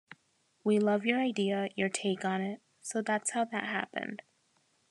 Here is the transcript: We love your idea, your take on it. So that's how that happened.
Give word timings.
We 0.63 0.79
love 0.79 1.05
your 1.05 1.19
idea, 1.19 1.69
your 1.75 1.87
take 1.87 2.25
on 2.25 2.41
it. 2.41 2.59
So 2.81 3.03
that's 3.03 3.33
how 3.33 3.45
that 3.45 3.65
happened. 3.65 4.23